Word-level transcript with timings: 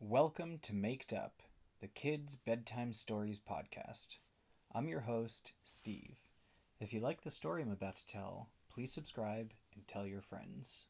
Welcome 0.00 0.60
to 0.62 0.72
Maked 0.76 1.12
Up, 1.12 1.42
the 1.80 1.88
Kids 1.88 2.36
Bedtime 2.36 2.92
Stories 2.92 3.40
podcast. 3.40 4.18
I'm 4.72 4.86
your 4.86 5.00
host, 5.00 5.50
Steve. 5.64 6.20
If 6.78 6.92
you 6.92 7.00
like 7.00 7.22
the 7.22 7.32
story 7.32 7.62
I'm 7.62 7.72
about 7.72 7.96
to 7.96 8.06
tell, 8.06 8.50
please 8.72 8.92
subscribe 8.92 9.54
and 9.74 9.88
tell 9.88 10.06
your 10.06 10.20
friends. 10.20 10.86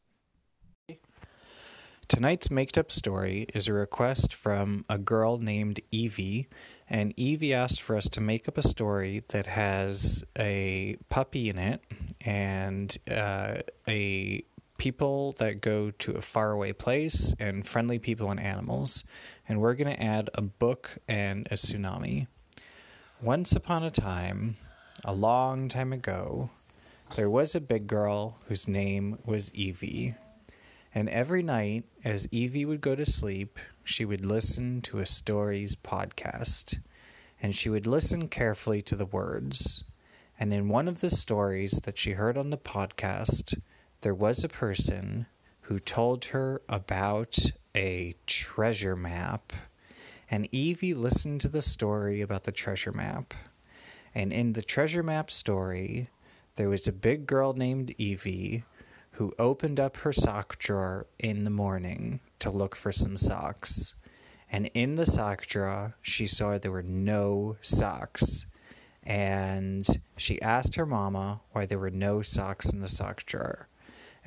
Tonight's 2.06 2.50
Maked 2.50 2.76
Up 2.76 2.92
story 2.92 3.46
is 3.54 3.66
a 3.66 3.72
request 3.72 4.34
from 4.34 4.84
a 4.90 4.98
girl 4.98 5.38
named 5.38 5.80
Evie, 5.90 6.46
and 6.86 7.14
Evie 7.16 7.54
asked 7.54 7.80
for 7.80 7.96
us 7.96 8.10
to 8.10 8.20
make 8.20 8.46
up 8.46 8.58
a 8.58 8.62
story 8.62 9.22
that 9.28 9.46
has 9.46 10.22
a 10.38 10.98
puppy 11.08 11.48
in 11.48 11.56
it 11.56 11.82
and 12.20 12.98
uh, 13.10 13.62
a 13.88 14.44
people 14.78 15.32
that 15.38 15.60
go 15.60 15.90
to 15.90 16.12
a 16.12 16.22
faraway 16.22 16.72
place 16.72 17.34
and 17.38 17.66
friendly 17.66 17.98
people 17.98 18.30
and 18.30 18.40
animals. 18.40 19.04
And 19.48 19.60
we're 19.60 19.74
going 19.74 19.94
to 19.94 20.02
add 20.02 20.30
a 20.34 20.40
book 20.40 20.98
and 21.06 21.46
a 21.50 21.54
tsunami. 21.54 22.28
Once 23.20 23.52
upon 23.52 23.82
a 23.82 23.90
time, 23.90 24.56
a 25.04 25.12
long 25.12 25.68
time 25.68 25.92
ago, 25.92 26.50
there 27.16 27.28
was 27.28 27.54
a 27.54 27.60
big 27.60 27.86
girl 27.86 28.38
whose 28.46 28.68
name 28.68 29.18
was 29.24 29.52
Evie. 29.54 30.14
And 30.94 31.08
every 31.08 31.42
night, 31.42 31.84
as 32.04 32.28
Evie 32.30 32.64
would 32.64 32.80
go 32.80 32.94
to 32.94 33.04
sleep, 33.04 33.58
she 33.84 34.04
would 34.04 34.24
listen 34.24 34.80
to 34.82 34.98
a 34.98 35.06
stories 35.06 35.74
podcast. 35.74 36.78
And 37.42 37.54
she 37.54 37.68
would 37.68 37.86
listen 37.86 38.28
carefully 38.28 38.82
to 38.82 38.96
the 38.96 39.06
words. 39.06 39.84
And 40.38 40.52
in 40.52 40.68
one 40.68 40.88
of 40.88 41.00
the 41.00 41.10
stories 41.10 41.80
that 41.84 41.98
she 41.98 42.12
heard 42.12 42.38
on 42.38 42.50
the 42.50 42.58
podcast, 42.58 43.60
there 44.00 44.14
was 44.14 44.44
a 44.44 44.48
person 44.48 45.26
who 45.62 45.80
told 45.80 46.26
her 46.26 46.62
about 46.68 47.38
a 47.74 48.14
treasure 48.26 48.96
map. 48.96 49.52
And 50.30 50.48
Evie 50.52 50.94
listened 50.94 51.40
to 51.42 51.48
the 51.48 51.62
story 51.62 52.20
about 52.20 52.44
the 52.44 52.52
treasure 52.52 52.92
map. 52.92 53.34
And 54.14 54.32
in 54.32 54.52
the 54.52 54.62
treasure 54.62 55.02
map 55.02 55.30
story, 55.30 56.10
there 56.56 56.68
was 56.68 56.86
a 56.86 56.92
big 56.92 57.26
girl 57.26 57.52
named 57.54 57.94
Evie 57.98 58.64
who 59.12 59.34
opened 59.38 59.80
up 59.80 59.98
her 59.98 60.12
sock 60.12 60.58
drawer 60.58 61.06
in 61.18 61.44
the 61.44 61.50
morning 61.50 62.20
to 62.38 62.50
look 62.50 62.76
for 62.76 62.92
some 62.92 63.16
socks. 63.16 63.94
And 64.50 64.70
in 64.74 64.94
the 64.94 65.06
sock 65.06 65.46
drawer, 65.46 65.96
she 66.02 66.26
saw 66.26 66.56
there 66.56 66.70
were 66.70 66.82
no 66.82 67.56
socks. 67.62 68.46
And 69.02 69.86
she 70.16 70.40
asked 70.40 70.76
her 70.76 70.86
mama 70.86 71.40
why 71.52 71.66
there 71.66 71.78
were 71.78 71.90
no 71.90 72.22
socks 72.22 72.70
in 72.70 72.80
the 72.80 72.88
sock 72.88 73.24
drawer. 73.26 73.68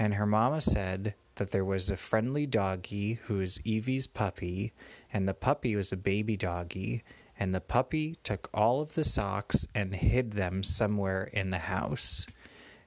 And 0.02 0.16
her 0.16 0.26
mama 0.26 0.62
said 0.62 1.14
that 1.36 1.52
there 1.52 1.64
was 1.64 1.92
a 1.92 1.96
friendly 1.96 2.48
doggy 2.48 3.20
who 3.26 3.36
was 3.36 3.60
Evie's 3.64 4.08
puppy, 4.08 4.74
and 5.14 5.28
the 5.28 5.36
puppy 5.36 5.76
was 5.76 5.92
a 5.92 5.96
baby 5.96 6.36
doggy, 6.36 7.04
and 7.38 7.54
the 7.54 7.62
puppy 7.62 8.16
took 8.24 8.50
all 8.52 8.82
of 8.82 8.96
the 8.96 9.04
socks 9.04 9.68
and 9.76 9.94
hid 9.94 10.32
them 10.32 10.64
somewhere 10.64 11.26
in 11.26 11.52
the 11.52 11.60
house. 11.60 12.26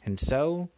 And 0.04 0.18
so 0.18 0.70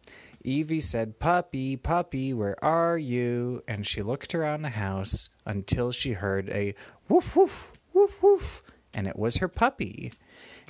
Evie 0.43 0.79
said, 0.79 1.17
Puppy, 1.17 1.75
puppy, 1.75 2.35
where 2.35 2.63
are 2.63 2.99
you? 2.99 3.63
And 3.67 3.83
she 3.83 4.03
looked 4.03 4.35
around 4.35 4.61
the 4.61 4.69
house 4.69 5.29
until 5.43 5.91
she 5.91 6.13
heard 6.13 6.49
a 6.49 6.75
woof, 7.09 7.35
woof, 7.35 7.71
woof, 7.93 8.21
woof, 8.21 8.61
and 8.93 9.07
it 9.07 9.17
was 9.17 9.37
her 9.37 9.47
puppy. 9.47 10.13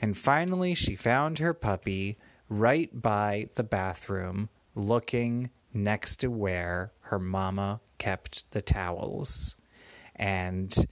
And 0.01 0.17
finally, 0.17 0.75
she 0.75 0.95
found 0.95 1.39
her 1.39 1.53
puppy 1.53 2.17
right 2.47 3.01
by 3.01 3.49
the 3.55 3.63
bathroom, 3.63 4.47
looking 4.73 5.49
next 5.83 6.17
to 6.17 6.27
where 6.27 6.91
her 7.01 7.19
mama 7.19 7.79
kept 7.97 8.49
the 8.51 8.61
towels. 8.61 9.55
And 10.15 10.87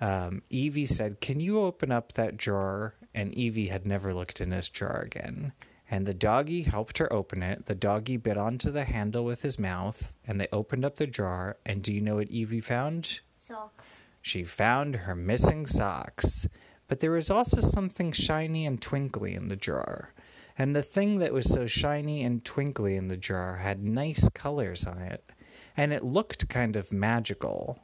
um, 0.00 0.42
Evie 0.50 0.86
said, 0.86 1.20
Can 1.20 1.40
you 1.40 1.60
open 1.60 1.90
up 1.90 2.12
that 2.14 2.36
drawer? 2.36 2.94
And 3.14 3.34
Evie 3.34 3.68
had 3.68 3.86
never 3.86 4.12
looked 4.12 4.40
in 4.40 4.50
this 4.50 4.68
drawer 4.68 5.00
again 5.00 5.52
and 5.90 6.06
the 6.06 6.14
doggy 6.14 6.62
helped 6.62 6.98
her 6.98 7.12
open 7.12 7.42
it. 7.42 7.66
The 7.66 7.74
doggy 7.74 8.16
bit 8.16 8.36
onto 8.36 8.70
the 8.70 8.84
handle 8.84 9.24
with 9.24 9.42
his 9.42 9.58
mouth, 9.58 10.12
and 10.26 10.40
they 10.40 10.48
opened 10.52 10.84
up 10.84 10.96
the 10.96 11.06
jar. 11.06 11.58
And 11.64 11.82
do 11.82 11.92
you 11.92 12.00
know 12.00 12.16
what 12.16 12.28
Evie 12.28 12.60
found? 12.60 13.20
Socks. 13.40 14.00
She 14.20 14.42
found 14.42 14.96
her 14.96 15.14
missing 15.14 15.66
socks. 15.66 16.48
But 16.88 17.00
there 17.00 17.12
was 17.12 17.30
also 17.30 17.60
something 17.60 18.12
shiny 18.12 18.66
and 18.66 18.80
twinkly 18.80 19.34
in 19.34 19.48
the 19.48 19.56
jar. 19.56 20.12
And 20.58 20.74
the 20.74 20.82
thing 20.82 21.18
that 21.18 21.32
was 21.32 21.52
so 21.52 21.66
shiny 21.66 22.22
and 22.22 22.44
twinkly 22.44 22.96
in 22.96 23.08
the 23.08 23.16
jar 23.16 23.56
had 23.56 23.82
nice 23.82 24.28
colors 24.30 24.86
on 24.86 24.98
it. 24.98 25.30
And 25.76 25.92
it 25.92 26.04
looked 26.04 26.48
kind 26.48 26.76
of 26.76 26.92
magical. 26.92 27.78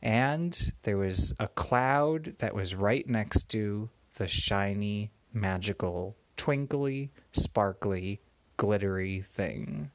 And 0.00 0.72
there 0.82 0.96
was 0.96 1.34
a 1.38 1.48
cloud 1.48 2.34
that 2.38 2.54
was 2.54 2.74
right 2.74 3.06
next 3.08 3.48
to 3.50 3.90
the 4.16 4.28
shiny, 4.28 5.10
magical 5.32 6.16
twinkly, 6.36 7.10
sparkly, 7.32 8.20
glittery 8.56 9.20
thing. 9.20 9.90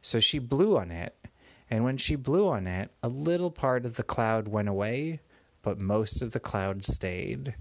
So 0.00 0.20
she 0.20 0.38
blew 0.38 0.76
on 0.76 0.90
it, 0.90 1.16
and 1.70 1.84
when 1.84 1.96
she 1.96 2.16
blew 2.16 2.48
on 2.48 2.66
it, 2.66 2.90
a 3.02 3.08
little 3.08 3.50
part 3.50 3.84
of 3.84 3.96
the 3.96 4.02
cloud 4.02 4.48
went 4.48 4.68
away, 4.68 5.20
but 5.62 5.78
most 5.78 6.22
of 6.22 6.32
the 6.32 6.40
cloud 6.40 6.84
stayed. 6.84 7.54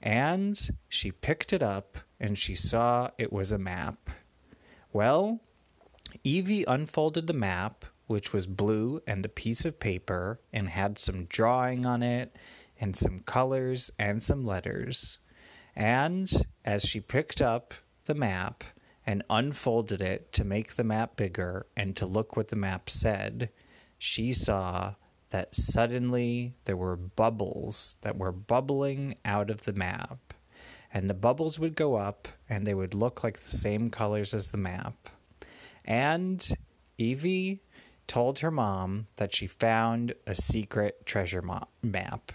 And 0.00 0.58
she 0.88 1.10
picked 1.10 1.52
it 1.52 1.62
up 1.62 1.98
and 2.18 2.38
she 2.38 2.54
saw 2.54 3.10
it 3.18 3.32
was 3.32 3.52
a 3.52 3.58
map. 3.58 4.10
Well, 4.92 5.40
Evie 6.24 6.64
unfolded 6.64 7.26
the 7.26 7.32
map, 7.32 7.84
which 8.06 8.32
was 8.32 8.46
blue 8.46 9.02
and 9.06 9.24
a 9.24 9.28
piece 9.28 9.64
of 9.64 9.80
paper, 9.80 10.40
and 10.52 10.68
had 10.68 10.98
some 10.98 11.24
drawing 11.24 11.84
on 11.84 12.02
it, 12.02 12.36
and 12.80 12.96
some 12.96 13.20
colors 13.20 13.90
and 13.98 14.22
some 14.22 14.44
letters. 14.44 15.18
And 15.74 16.46
as 16.64 16.84
she 16.84 17.00
picked 17.00 17.42
up 17.42 17.74
the 18.04 18.14
map 18.14 18.64
and 19.06 19.22
unfolded 19.28 20.00
it 20.00 20.32
to 20.32 20.44
make 20.44 20.74
the 20.74 20.84
map 20.84 21.16
bigger 21.16 21.66
and 21.76 21.96
to 21.96 22.06
look 22.06 22.36
what 22.36 22.48
the 22.48 22.56
map 22.56 22.88
said, 22.88 23.50
she 23.98 24.32
saw 24.32 24.94
that 25.30 25.54
suddenly 25.54 26.54
there 26.64 26.76
were 26.76 26.96
bubbles 26.96 27.96
that 28.02 28.16
were 28.16 28.32
bubbling 28.32 29.16
out 29.24 29.50
of 29.50 29.64
the 29.64 29.72
map. 29.72 30.25
And 30.92 31.10
the 31.10 31.14
bubbles 31.14 31.58
would 31.58 31.74
go 31.74 31.96
up 31.96 32.28
and 32.48 32.66
they 32.66 32.74
would 32.74 32.94
look 32.94 33.22
like 33.22 33.40
the 33.40 33.50
same 33.50 33.90
colors 33.90 34.32
as 34.32 34.48
the 34.48 34.58
map. 34.58 35.10
And 35.84 36.48
Evie 36.98 37.60
told 38.06 38.38
her 38.38 38.50
mom 38.50 39.06
that 39.16 39.34
she 39.34 39.46
found 39.46 40.14
a 40.26 40.34
secret 40.34 41.04
treasure 41.06 41.42
map. 41.82 42.32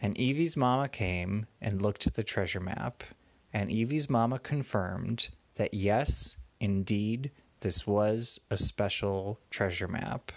And 0.00 0.18
Evie's 0.18 0.56
mama 0.56 0.88
came 0.88 1.46
and 1.60 1.80
looked 1.80 2.06
at 2.06 2.14
the 2.14 2.22
treasure 2.22 2.60
map, 2.60 3.04
and 3.52 3.70
Evie's 3.70 4.10
mama 4.10 4.38
confirmed 4.38 5.28
that 5.54 5.72
yes, 5.72 6.36
indeed, 6.60 7.30
this 7.60 7.86
was 7.86 8.38
a 8.50 8.56
special 8.56 9.40
treasure 9.50 9.88
map. 9.88 10.32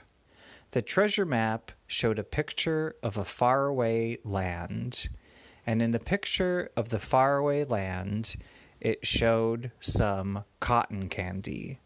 The 0.71 0.81
treasure 0.81 1.25
map 1.25 1.71
showed 1.87 2.19
a 2.19 2.23
picture 2.23 2.95
of 3.03 3.17
a 3.17 3.25
faraway 3.25 4.19
land, 4.23 5.09
and 5.67 5.81
in 5.81 5.91
the 5.91 5.99
picture 5.99 6.71
of 6.77 6.89
the 6.89 6.97
faraway 6.97 7.65
land, 7.65 8.37
it 8.79 9.05
showed 9.05 9.71
some 9.81 10.45
cotton 10.61 11.09
candy. 11.09 11.79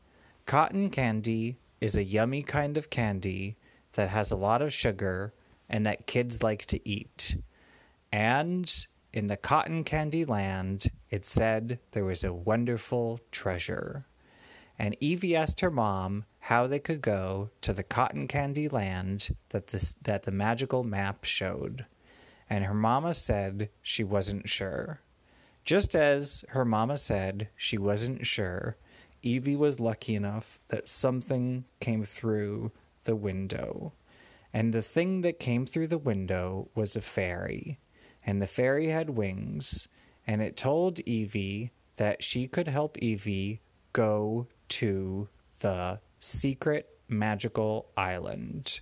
Cotton 0.45 0.91
candy 0.91 1.57
is 1.81 1.97
a 1.97 2.03
yummy 2.03 2.43
kind 2.43 2.77
of 2.77 2.91
candy 2.91 3.57
that 3.93 4.09
has 4.09 4.29
a 4.29 4.35
lot 4.35 4.61
of 4.61 4.71
sugar 4.71 5.33
and 5.67 5.83
that 5.85 6.05
kids 6.05 6.43
like 6.43 6.65
to 6.67 6.87
eat. 6.87 7.37
And 8.11 8.71
in 9.13 9.27
the 9.27 9.37
cotton 9.37 9.83
candy 9.83 10.25
land, 10.25 10.91
it 11.09 11.25
said 11.25 11.79
there 11.91 12.05
was 12.05 12.23
a 12.23 12.33
wonderful 12.33 13.19
treasure. 13.31 14.05
And 14.77 14.95
Evie 14.99 15.35
asked 15.35 15.61
her 15.61 15.71
mom 15.71 16.25
how 16.39 16.67
they 16.67 16.79
could 16.79 17.01
go 17.01 17.49
to 17.61 17.73
the 17.73 17.83
cotton 17.83 18.27
candy 18.27 18.69
land 18.69 19.35
that, 19.49 19.67
this, 19.67 19.95
that 20.03 20.23
the 20.23 20.31
magical 20.31 20.83
map 20.83 21.23
showed. 21.23 21.85
And 22.51 22.65
her 22.65 22.73
mama 22.75 23.13
said 23.13 23.69
she 23.81 24.03
wasn't 24.03 24.47
sure. 24.49 24.99
Just 25.65 25.95
as 25.95 26.45
her 26.49 26.65
mama 26.65 26.97
said 26.97 27.47
she 27.55 27.77
wasn't 27.77 28.27
sure, 28.27 28.75
Evie 29.23 29.55
was 29.55 29.79
lucky 29.79 30.15
enough 30.15 30.59
that 30.67 30.87
something 30.87 31.65
came 31.79 32.03
through 32.03 32.71
the 33.05 33.15
window. 33.15 33.93
And 34.53 34.73
the 34.73 34.81
thing 34.81 35.21
that 35.21 35.39
came 35.39 35.65
through 35.65 35.87
the 35.87 35.97
window 35.97 36.67
was 36.75 36.95
a 36.95 37.01
fairy 37.01 37.79
and 38.25 38.41
the 38.41 38.47
fairy 38.47 38.89
had 38.89 39.11
wings, 39.11 39.87
and 40.27 40.41
it 40.41 40.57
told 40.57 40.99
Evie 41.01 41.71
that 41.95 42.23
she 42.23 42.47
could 42.47 42.67
help 42.67 42.97
Evie 42.99 43.61
go 43.93 44.47
to 44.69 45.27
the 45.59 45.99
secret 46.19 46.99
magical 47.07 47.87
island. 47.97 48.79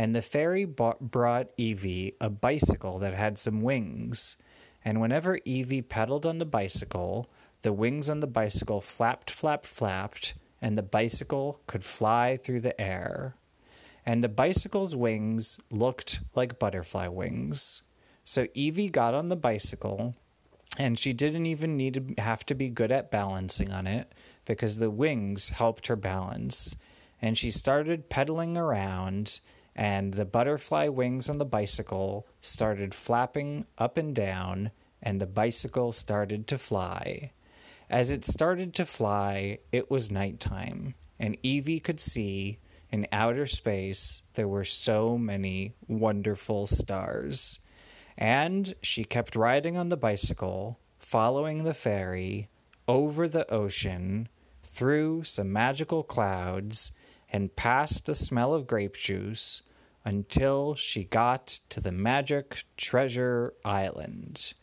And 0.00 0.14
the 0.14 0.22
fairy 0.22 0.64
brought 0.64 1.50
Evie 1.58 2.14
a 2.22 2.30
bicycle 2.30 2.98
that 3.00 3.12
had 3.12 3.36
some 3.36 3.60
wings. 3.60 4.38
And 4.82 4.98
whenever 4.98 5.40
Evie 5.44 5.82
pedaled 5.82 6.24
on 6.24 6.38
the 6.38 6.46
bicycle, 6.46 7.28
the 7.60 7.74
wings 7.74 8.08
on 8.08 8.20
the 8.20 8.26
bicycle 8.26 8.80
flapped, 8.80 9.30
flapped, 9.30 9.66
flapped, 9.66 10.32
and 10.62 10.78
the 10.78 10.82
bicycle 10.82 11.60
could 11.66 11.84
fly 11.84 12.38
through 12.38 12.62
the 12.62 12.80
air. 12.80 13.34
and 14.06 14.24
the 14.24 14.28
bicycle's 14.28 14.96
wings 14.96 15.60
looked 15.70 16.20
like 16.34 16.58
butterfly 16.58 17.06
wings. 17.06 17.82
So 18.24 18.48
Evie 18.54 18.88
got 18.88 19.14
on 19.14 19.28
the 19.28 19.36
bicycle, 19.36 20.14
and 20.78 20.98
she 20.98 21.12
didn't 21.12 21.46
even 21.46 21.76
need 21.76 21.94
to 21.94 22.22
have 22.22 22.44
to 22.46 22.54
be 22.54 22.68
good 22.68 22.90
at 22.90 23.10
balancing 23.10 23.72
on 23.72 23.86
it 23.86 24.12
because 24.44 24.78
the 24.78 24.90
wings 24.90 25.50
helped 25.50 25.88
her 25.88 25.96
balance. 25.96 26.76
And 27.20 27.36
she 27.36 27.50
started 27.50 28.08
pedaling 28.08 28.56
around, 28.56 29.40
and 29.80 30.12
the 30.12 30.26
butterfly 30.26 30.88
wings 30.88 31.30
on 31.30 31.38
the 31.38 31.44
bicycle 31.46 32.26
started 32.42 32.94
flapping 32.94 33.64
up 33.78 33.96
and 33.96 34.14
down, 34.14 34.70
and 35.02 35.18
the 35.18 35.26
bicycle 35.26 35.90
started 35.90 36.46
to 36.46 36.58
fly. 36.58 37.32
As 37.88 38.10
it 38.10 38.22
started 38.22 38.74
to 38.74 38.84
fly, 38.84 39.58
it 39.72 39.90
was 39.90 40.10
nighttime, 40.10 40.94
and 41.18 41.38
Evie 41.42 41.80
could 41.80 41.98
see 41.98 42.58
in 42.92 43.06
outer 43.10 43.46
space 43.46 44.20
there 44.34 44.46
were 44.46 44.64
so 44.64 45.16
many 45.16 45.72
wonderful 45.88 46.66
stars. 46.66 47.60
And 48.18 48.74
she 48.82 49.02
kept 49.02 49.34
riding 49.34 49.78
on 49.78 49.88
the 49.88 49.96
bicycle, 49.96 50.78
following 50.98 51.64
the 51.64 51.72
fairy, 51.72 52.50
over 52.86 53.26
the 53.26 53.50
ocean, 53.50 54.28
through 54.62 55.24
some 55.24 55.50
magical 55.50 56.02
clouds, 56.02 56.92
and 57.30 57.56
past 57.56 58.04
the 58.04 58.14
smell 58.14 58.52
of 58.52 58.66
grape 58.66 58.94
juice 58.94 59.62
until 60.04 60.74
she 60.74 61.04
got 61.04 61.46
to 61.68 61.80
the 61.80 61.92
magic 61.92 62.64
treasure 62.76 63.54
island. 63.64 64.54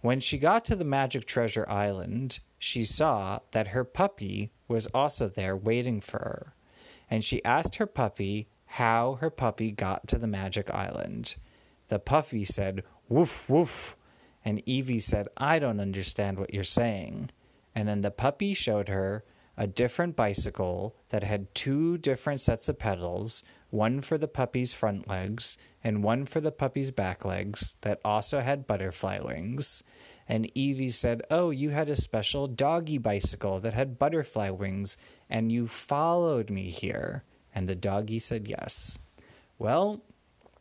When 0.00 0.18
she 0.18 0.38
got 0.38 0.64
to 0.66 0.76
the 0.76 0.84
magic 0.84 1.26
treasure 1.26 1.68
island, 1.68 2.40
she 2.58 2.84
saw 2.84 3.40
that 3.52 3.68
her 3.68 3.84
puppy 3.84 4.50
was 4.66 4.86
also 4.88 5.28
there 5.28 5.56
waiting 5.56 6.00
for 6.00 6.18
her. 6.18 6.54
And 7.08 7.24
she 7.24 7.44
asked 7.44 7.76
her 7.76 7.86
puppy 7.86 8.48
how 8.66 9.18
her 9.20 9.30
puppy 9.30 9.70
got 9.70 10.08
to 10.08 10.18
the 10.18 10.26
magic 10.26 10.72
island. 10.74 11.36
The 11.88 11.98
puppy 11.98 12.44
said, 12.44 12.82
Woof, 13.08 13.48
woof. 13.48 13.96
And 14.44 14.66
Evie 14.66 14.98
said, 14.98 15.28
I 15.36 15.58
don't 15.58 15.78
understand 15.78 16.38
what 16.38 16.54
you're 16.54 16.64
saying. 16.64 17.30
And 17.74 17.86
then 17.86 18.00
the 18.00 18.10
puppy 18.10 18.54
showed 18.54 18.88
her 18.88 19.24
a 19.56 19.66
different 19.66 20.16
bicycle 20.16 20.96
that 21.10 21.22
had 21.22 21.54
two 21.54 21.98
different 21.98 22.40
sets 22.40 22.68
of 22.68 22.78
pedals, 22.78 23.42
one 23.72 24.02
for 24.02 24.18
the 24.18 24.28
puppy's 24.28 24.74
front 24.74 25.08
legs 25.08 25.56
and 25.82 26.04
one 26.04 26.26
for 26.26 26.40
the 26.40 26.52
puppy's 26.52 26.90
back 26.90 27.24
legs 27.24 27.74
that 27.80 28.00
also 28.04 28.40
had 28.40 28.66
butterfly 28.66 29.18
wings. 29.18 29.82
And 30.28 30.50
Evie 30.54 30.90
said, 30.90 31.22
Oh, 31.30 31.48
you 31.48 31.70
had 31.70 31.88
a 31.88 31.96
special 31.96 32.46
doggy 32.46 32.98
bicycle 32.98 33.60
that 33.60 33.72
had 33.72 33.98
butterfly 33.98 34.50
wings, 34.50 34.98
and 35.28 35.50
you 35.50 35.66
followed 35.66 36.50
me 36.50 36.68
here. 36.68 37.24
And 37.54 37.66
the 37.66 37.74
doggy 37.74 38.18
said, 38.18 38.46
Yes. 38.46 38.98
Well, 39.58 40.02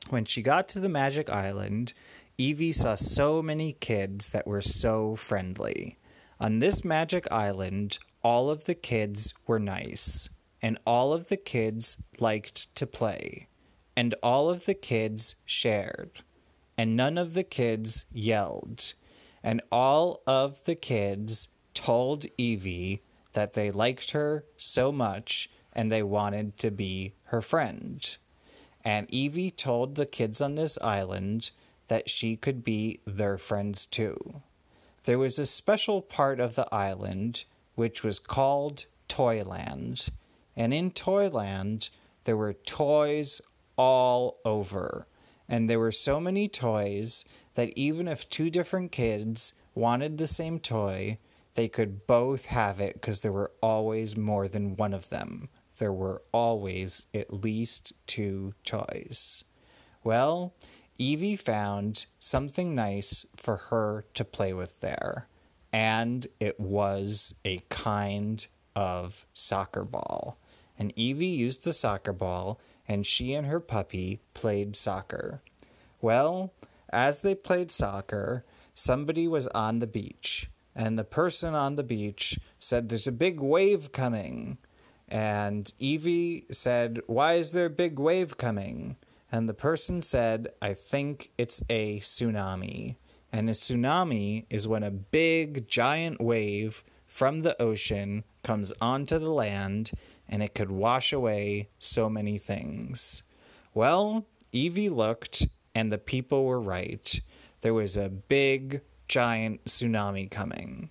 when 0.09 0.25
she 0.25 0.41
got 0.41 0.69
to 0.69 0.79
the 0.79 0.89
magic 0.89 1.29
island, 1.29 1.93
Evie 2.37 2.71
saw 2.71 2.95
so 2.95 3.41
many 3.41 3.73
kids 3.73 4.29
that 4.29 4.47
were 4.47 4.61
so 4.61 5.15
friendly. 5.15 5.99
On 6.39 6.59
this 6.59 6.85
magic 6.85 7.27
island, 7.29 7.99
all 8.23 8.49
of 8.49 8.63
the 8.63 8.73
kids 8.73 9.33
were 9.45 9.59
nice, 9.59 10.29
and 10.61 10.77
all 10.85 11.13
of 11.13 11.27
the 11.27 11.37
kids 11.37 11.97
liked 12.19 12.73
to 12.75 12.85
play, 12.85 13.47
and 13.95 14.15
all 14.21 14.49
of 14.49 14.65
the 14.65 14.73
kids 14.73 15.35
shared, 15.45 16.21
and 16.77 16.95
none 16.95 17.17
of 17.17 17.33
the 17.33 17.43
kids 17.43 18.05
yelled, 18.11 18.93
and 19.43 19.61
all 19.71 20.21
of 20.27 20.63
the 20.65 20.75
kids 20.75 21.49
told 21.73 22.25
Evie 22.37 23.01
that 23.33 23.53
they 23.53 23.71
liked 23.71 24.11
her 24.11 24.45
so 24.57 24.91
much 24.91 25.49
and 25.73 25.91
they 25.91 26.03
wanted 26.03 26.57
to 26.57 26.69
be 26.69 27.13
her 27.25 27.41
friend. 27.41 28.17
And 28.83 29.11
Evie 29.13 29.51
told 29.51 29.95
the 29.95 30.05
kids 30.05 30.41
on 30.41 30.55
this 30.55 30.77
island 30.81 31.51
that 31.87 32.09
she 32.09 32.35
could 32.35 32.63
be 32.63 32.99
their 33.05 33.37
friends 33.37 33.85
too. 33.85 34.41
There 35.05 35.19
was 35.19 35.39
a 35.39 35.45
special 35.45 36.01
part 36.01 36.39
of 36.39 36.55
the 36.55 36.67
island 36.73 37.45
which 37.75 38.03
was 38.03 38.19
called 38.19 38.85
Toyland. 39.07 40.09
And 40.55 40.73
in 40.73 40.91
Toyland, 40.91 41.89
there 42.23 42.37
were 42.37 42.53
toys 42.53 43.41
all 43.77 44.37
over. 44.45 45.07
And 45.47 45.69
there 45.69 45.79
were 45.79 45.91
so 45.91 46.19
many 46.19 46.47
toys 46.47 47.25
that 47.55 47.77
even 47.77 48.07
if 48.07 48.29
two 48.29 48.49
different 48.49 48.91
kids 48.91 49.53
wanted 49.75 50.17
the 50.17 50.27
same 50.27 50.59
toy, 50.59 51.17
they 51.55 51.67
could 51.67 52.07
both 52.07 52.45
have 52.45 52.79
it 52.79 52.93
because 52.93 53.19
there 53.19 53.31
were 53.31 53.51
always 53.61 54.15
more 54.15 54.47
than 54.47 54.77
one 54.77 54.93
of 54.93 55.09
them. 55.09 55.49
There 55.77 55.91
were 55.91 56.21
always 56.31 57.07
at 57.13 57.33
least 57.33 57.93
two 58.07 58.53
toys. 58.63 59.43
Well, 60.03 60.53
Evie 60.97 61.35
found 61.35 62.05
something 62.19 62.75
nice 62.75 63.25
for 63.35 63.57
her 63.57 64.05
to 64.13 64.23
play 64.23 64.53
with 64.53 64.79
there 64.79 65.27
and 65.73 66.27
it 66.39 66.59
was 66.59 67.35
a 67.45 67.63
kind 67.69 68.45
of 68.75 69.25
soccer 69.33 69.83
ball. 69.83 70.37
And 70.81 70.97
Evie 70.97 71.27
used 71.27 71.63
the 71.63 71.73
soccer 71.73 72.11
ball, 72.11 72.59
and 72.87 73.05
she 73.05 73.35
and 73.35 73.45
her 73.45 73.59
puppy 73.59 74.19
played 74.33 74.75
soccer. 74.75 75.43
Well, 76.01 76.53
as 76.89 77.21
they 77.21 77.35
played 77.35 77.69
soccer, 77.69 78.43
somebody 78.73 79.27
was 79.27 79.45
on 79.49 79.77
the 79.77 79.85
beach, 79.85 80.49
and 80.75 80.97
the 80.97 81.03
person 81.03 81.53
on 81.53 81.75
the 81.75 81.83
beach 81.83 82.39
said, 82.57 82.89
There's 82.89 83.05
a 83.05 83.11
big 83.11 83.39
wave 83.39 83.91
coming. 83.91 84.57
And 85.07 85.71
Evie 85.77 86.47
said, 86.49 87.01
Why 87.05 87.35
is 87.35 87.51
there 87.51 87.67
a 87.67 87.69
big 87.69 87.99
wave 87.99 88.37
coming? 88.37 88.95
And 89.31 89.47
the 89.47 89.53
person 89.53 90.01
said, 90.01 90.47
I 90.63 90.73
think 90.73 91.29
it's 91.37 91.61
a 91.69 91.99
tsunami. 91.99 92.95
And 93.31 93.51
a 93.51 93.53
tsunami 93.53 94.45
is 94.49 94.67
when 94.67 94.81
a 94.81 94.89
big, 94.89 95.67
giant 95.67 96.19
wave 96.19 96.83
from 97.05 97.41
the 97.41 97.61
ocean 97.61 98.23
comes 98.41 98.73
onto 98.81 99.19
the 99.19 99.29
land 99.29 99.91
and 100.31 100.41
it 100.41 100.55
could 100.55 100.71
wash 100.71 101.11
away 101.11 101.69
so 101.77 102.09
many 102.09 102.37
things. 102.37 103.23
Well, 103.73 104.25
Evie 104.51 104.89
looked 104.89 105.47
and 105.75 105.91
the 105.91 105.97
people 105.97 106.45
were 106.45 106.59
right. 106.59 107.21
There 107.61 107.73
was 107.73 107.97
a 107.97 108.09
big, 108.09 108.81
giant 109.07 109.65
tsunami 109.65 110.31
coming. 110.31 110.89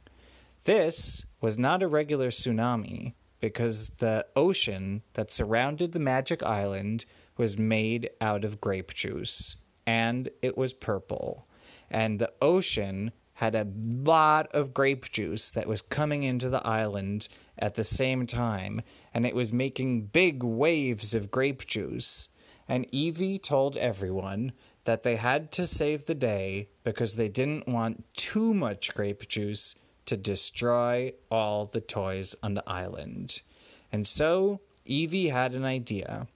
This 0.65 1.25
was 1.41 1.59
not 1.59 1.83
a 1.83 1.89
regular 1.89 2.29
tsunami 2.29 3.15
because 3.41 3.91
the 3.99 4.27
ocean 4.37 5.03
that 5.15 5.31
surrounded 5.31 5.93
the 5.93 5.99
magic 5.99 6.43
island 6.43 7.07
was 7.37 7.57
made 7.57 8.11
out 8.21 8.45
of 8.45 8.61
grape 8.61 8.93
juice 8.93 9.57
and 9.87 10.29
it 10.43 10.59
was 10.59 10.75
purple 10.75 11.47
and 11.91 12.19
the 12.19 12.33
ocean 12.41 13.11
had 13.41 13.55
a 13.55 13.67
lot 13.97 14.47
of 14.53 14.75
grape 14.75 15.11
juice 15.11 15.51
that 15.51 15.67
was 15.67 15.81
coming 15.81 16.25
into 16.25 16.51
the 16.51 16.67
island 16.67 17.27
at 17.59 17.75
the 17.75 17.85
same 17.85 18.27
time, 18.27 18.83
and 19.15 19.25
it 19.25 19.35
was 19.35 19.51
making 19.51 20.03
big 20.03 20.43
waves 20.43 21.15
of 21.15 21.31
grape 21.31 21.67
juice. 21.67 22.29
And 22.69 22.87
Evie 22.93 23.39
told 23.39 23.79
everyone 23.79 24.53
that 24.85 25.05
they 25.05 25.17
had 25.17 25.53
to 25.53 25.67
save 25.67 26.05
the 26.05 26.15
day 26.15 26.69
because 26.85 27.15
they 27.15 27.31
didn't 27.31 27.67
want 27.67 28.05
too 28.15 28.53
much 28.53 28.93
grape 28.93 29.27
juice 29.27 29.75
to 30.05 30.19
destroy 30.19 31.15
all 31.31 31.65
the 31.65 31.81
toys 31.81 32.37
on 32.43 32.53
the 32.53 32.69
island. 32.69 33.41
And 33.91 34.07
so 34.07 34.61
Evie 34.85 35.29
had 35.29 35.55
an 35.55 35.65
idea. 35.65 36.27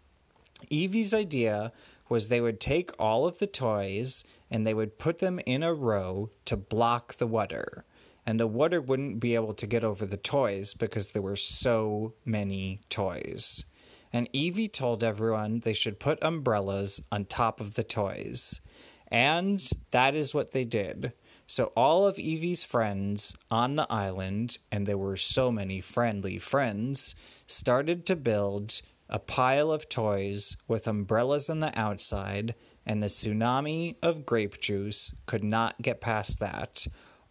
Evie's 0.70 1.12
idea 1.12 1.70
was 2.08 2.28
they 2.28 2.40
would 2.40 2.61
take 2.61 2.92
all 2.99 3.26
of 3.26 3.40
the 3.40 3.46
toys 3.46 4.25
and 4.54 4.64
they 4.64 4.73
would 4.73 5.00
put 5.00 5.18
them 5.18 5.40
in 5.46 5.64
a 5.64 5.75
row 5.75 6.30
to 6.44 6.56
block 6.56 7.14
the 7.14 7.26
water. 7.26 7.84
And 8.25 8.38
the 8.38 8.46
water 8.46 8.80
wouldn't 8.80 9.18
be 9.18 9.34
able 9.34 9.52
to 9.52 9.66
get 9.66 9.82
over 9.82 10.06
the 10.06 10.16
toys 10.16 10.75
because 10.75 11.08
there 11.08 11.23
were 11.23 11.34
so 11.34 12.14
many 12.25 12.78
toys. 12.88 13.64
And 14.12 14.28
Evie 14.32 14.68
told 14.68 15.02
everyone 15.02 15.58
they 15.58 15.73
should 15.73 15.99
put 15.99 16.23
umbrellas 16.23 17.00
on 17.11 17.25
top 17.25 17.61
of 17.61 17.75
the 17.75 17.82
toys. 17.82 18.61
And 19.08 19.61
that 19.90 20.14
is 20.14 20.34
what 20.34 20.52
they 20.52 20.64
did. 20.64 21.14
So 21.49 21.73
all 21.76 22.06
of 22.06 22.20
Evie's 22.20 22.62
friends 22.62 23.34
on 23.50 23.75
the 23.75 23.92
island, 23.92 24.58
and 24.70 24.87
there 24.87 24.96
were 24.96 25.16
so 25.16 25.50
many 25.50 25.80
friendly 25.80 26.38
friends, 26.38 27.16
started 27.49 28.06
to 28.06 28.14
build 28.14 28.82
a 29.08 29.18
pile 29.18 29.73
of 29.73 29.88
toys 29.88 30.56
with 30.68 30.87
umbrellas 30.87 31.50
on 31.50 31.58
the 31.58 31.76
outside, 31.76 32.54
and 32.86 33.02
the 33.02 33.08
tsunami 33.08 33.96
of 34.02 34.26
grape 34.26 34.60
juice 34.60 35.14
could 35.26 35.44
not 35.44 35.80
get 35.80 36.00
past 36.00 36.38
that. 36.40 36.86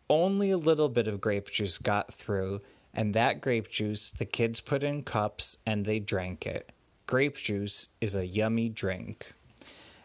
Only 0.09 0.51
a 0.51 0.57
little 0.57 0.89
bit 0.89 1.07
of 1.07 1.21
grape 1.21 1.49
juice 1.49 1.77
got 1.77 2.13
through, 2.13 2.61
and 2.93 3.13
that 3.13 3.41
grape 3.41 3.69
juice 3.69 4.11
the 4.11 4.25
kids 4.25 4.61
put 4.61 4.83
in 4.83 5.03
cups 5.03 5.57
and 5.65 5.85
they 5.85 5.99
drank 5.99 6.45
it. 6.45 6.71
Grape 7.07 7.35
juice 7.35 7.89
is 8.01 8.15
a 8.15 8.25
yummy 8.25 8.69
drink. 8.69 9.33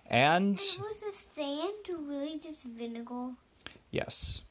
And. 0.06 0.54
was 0.54 0.98
the 0.98 1.12
sand 1.12 2.08
really 2.08 2.38
just 2.38 2.62
vinegar? 2.62 3.30
Yes. 3.90 4.42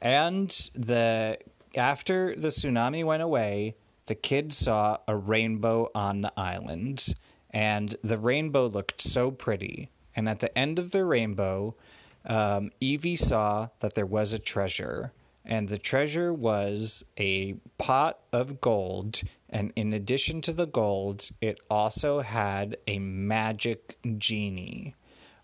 And 0.00 0.50
the 0.74 1.38
after 1.74 2.34
the 2.36 2.48
tsunami 2.48 3.04
went 3.04 3.22
away, 3.22 3.76
the 4.06 4.14
kids 4.14 4.56
saw 4.56 4.98
a 5.08 5.16
rainbow 5.16 5.90
on 5.94 6.22
the 6.22 6.32
island, 6.36 7.14
and 7.50 7.94
the 8.02 8.18
rainbow 8.18 8.66
looked 8.66 9.00
so 9.00 9.30
pretty. 9.30 9.90
And 10.16 10.28
at 10.28 10.40
the 10.40 10.56
end 10.58 10.78
of 10.78 10.90
the 10.90 11.04
rainbow, 11.04 11.76
um, 12.24 12.70
Evie 12.80 13.16
saw 13.16 13.68
that 13.80 13.94
there 13.94 14.06
was 14.06 14.32
a 14.32 14.38
treasure, 14.38 15.12
and 15.44 15.68
the 15.68 15.78
treasure 15.78 16.32
was 16.32 17.04
a 17.18 17.54
pot 17.78 18.18
of 18.32 18.60
gold. 18.60 19.20
And 19.48 19.72
in 19.76 19.92
addition 19.92 20.40
to 20.42 20.52
the 20.52 20.66
gold, 20.66 21.28
it 21.40 21.60
also 21.70 22.20
had 22.20 22.78
a 22.86 22.98
magic 22.98 23.98
genie. 24.18 24.96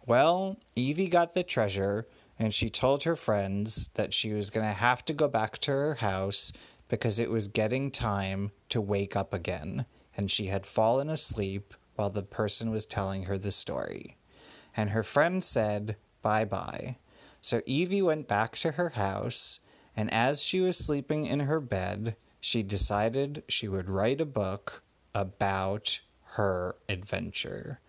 Well, 0.07 0.59
Evie 0.75 1.09
got 1.09 1.35
the 1.35 1.45
treasure, 1.45 2.09
and 2.39 2.53
she 2.53 2.69
told 2.69 3.05
her 3.05 3.15
friends 3.15 3.91
that 3.95 4.13
she 4.13 4.33
was 4.33 4.51
going 4.51 4.67
to 4.67 4.73
have 4.73 5.05
to 5.05 5.13
go 5.13 5.29
back 5.29 5.59
to 5.59 5.71
her 5.71 5.95
house 5.97 6.53
because 6.89 7.21
it 7.21 7.31
was 7.31 7.47
getting 7.47 7.91
time 7.91 8.51
to 8.71 8.81
wake 8.81 9.15
up 9.15 9.33
again, 9.33 9.87
and 10.17 10.31
she 10.31 10.47
had 10.47 10.67
fallen 10.67 11.09
asleep 11.09 11.75
while 11.95 12.11
the 12.11 12.23
person 12.23 12.71
was 12.71 12.85
telling 12.85 13.25
her 13.25 13.39
the 13.39 13.53
story. 13.53 14.17
And 14.77 14.91
her 14.91 15.03
friend 15.03 15.43
said 15.43 15.97
bye 16.23 16.45
bye. 16.45 16.97
So 17.41 17.61
Evie 17.67 18.03
went 18.03 18.29
back 18.29 18.57
to 18.59 18.73
her 18.73 18.91
house, 18.91 19.61
and 19.97 20.13
as 20.13 20.41
she 20.41 20.61
was 20.61 20.77
sleeping 20.77 21.27
in 21.27 21.41
her 21.41 21.61
bed, 21.61 22.17
she 22.41 22.63
decided 22.63 23.43
she 23.49 23.69
would 23.69 23.89
write 23.89 24.21
a 24.21 24.27
book 24.27 24.83
about 25.15 26.01
her 26.35 26.77
adventure. 26.89 27.81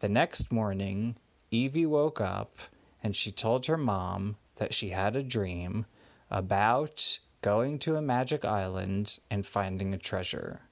The 0.00 0.08
next 0.08 0.52
morning, 0.52 1.16
Evie 1.50 1.86
woke 1.86 2.20
up 2.20 2.58
and 3.02 3.14
she 3.14 3.30
told 3.30 3.66
her 3.66 3.76
mom 3.76 4.36
that 4.56 4.74
she 4.74 4.90
had 4.90 5.16
a 5.16 5.22
dream 5.22 5.86
about 6.30 7.18
going 7.40 7.78
to 7.78 7.96
a 7.96 8.02
magic 8.02 8.44
island 8.44 9.18
and 9.30 9.46
finding 9.46 9.94
a 9.94 9.98
treasure. 9.98 10.62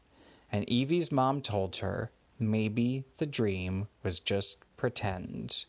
And 0.50 0.68
Evie's 0.71 1.12
mom 1.12 1.40
told 1.40 1.76
her 1.76 2.11
maybe 2.38 3.04
the 3.18 3.26
dream 3.26 3.88
was 4.02 4.21
just 4.21 4.63
pretend. 4.76 5.64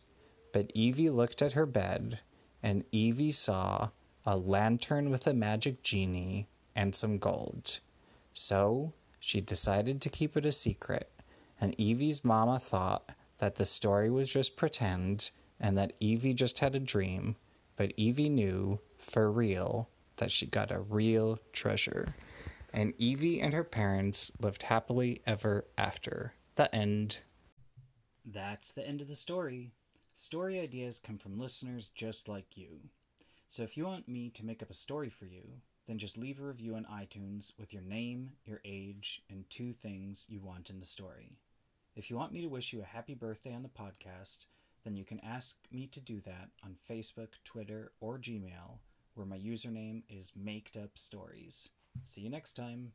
But 0.53 0.71
Evie 0.73 1.09
looked 1.09 1.41
at 1.41 1.53
her 1.53 1.65
bed 1.65 2.19
and 2.63 2.83
Evie 2.91 3.31
saw 3.31 3.89
a 4.25 4.35
lantern 4.35 5.11
with 5.11 5.27
a 5.27 5.33
magic 5.33 5.83
genie 5.83 6.47
and 6.75 6.95
some 6.95 7.19
gold. 7.19 7.79
So 8.33 8.93
she 9.19 9.39
decided 9.39 10.01
to 10.01 10.09
keep 10.09 10.35
it 10.35 10.45
a 10.45 10.51
secret, 10.51 11.11
and 11.61 11.79
Evie's 11.79 12.25
mama 12.25 12.59
thought 12.59 13.11
that 13.37 13.55
the 13.55 13.65
story 13.65 14.09
was 14.09 14.29
just 14.29 14.55
pretend 14.55 15.31
and 15.59 15.77
that 15.77 15.93
Evie 15.99 16.33
just 16.33 16.59
had 16.59 16.75
a 16.75 16.79
dream, 16.79 17.35
but 17.75 17.93
Evie 17.97 18.29
knew 18.29 18.79
for 18.97 19.31
real 19.31 19.87
that 20.17 20.31
she 20.31 20.45
got 20.45 20.71
a 20.71 20.79
real 20.79 21.39
treasure. 21.53 22.15
And 22.73 22.93
Evie 22.97 23.41
and 23.41 23.53
her 23.53 23.63
parents 23.63 24.31
lived 24.39 24.63
happily 24.63 25.21
ever 25.25 25.65
after. 25.77 26.33
The 26.55 26.73
end. 26.73 27.19
That's 28.25 28.73
the 28.73 28.87
end 28.87 29.01
of 29.01 29.07
the 29.07 29.15
story. 29.15 29.71
Story 30.11 30.59
ideas 30.59 30.99
come 30.99 31.19
from 31.19 31.37
listeners 31.37 31.89
just 31.89 32.27
like 32.27 32.57
you. 32.57 32.89
So 33.47 33.61
if 33.61 33.77
you 33.77 33.85
want 33.85 34.07
me 34.07 34.29
to 34.31 34.45
make 34.45 34.63
up 34.63 34.71
a 34.71 34.73
story 34.73 35.09
for 35.09 35.25
you, 35.25 35.61
then 35.87 35.99
just 35.99 36.17
leave 36.17 36.39
a 36.39 36.43
review 36.43 36.75
on 36.75 36.85
iTunes 36.85 37.51
with 37.59 37.71
your 37.71 37.83
name, 37.83 38.31
your 38.43 38.61
age, 38.65 39.21
and 39.29 39.47
two 39.49 39.71
things 39.73 40.25
you 40.27 40.41
want 40.41 40.71
in 40.71 40.79
the 40.79 40.85
story. 40.85 41.37
If 41.95 42.09
you 42.09 42.17
want 42.17 42.33
me 42.33 42.41
to 42.41 42.47
wish 42.47 42.73
you 42.73 42.81
a 42.81 42.85
happy 42.85 43.13
birthday 43.13 43.53
on 43.53 43.61
the 43.61 43.69
podcast, 43.69 44.47
then 44.83 44.95
you 44.95 45.05
can 45.05 45.19
ask 45.19 45.57
me 45.71 45.85
to 45.87 46.01
do 46.01 46.19
that 46.21 46.49
on 46.63 46.77
Facebook, 46.89 47.29
Twitter, 47.43 47.91
or 47.99 48.17
Gmail, 48.17 48.79
where 49.13 49.27
my 49.27 49.37
username 49.37 50.01
is 50.09 50.31
Maked 50.35 50.77
Up 50.77 50.97
Stories. 50.97 51.69
See 52.03 52.21
you 52.21 52.29
next 52.31 52.53
time. 52.53 52.91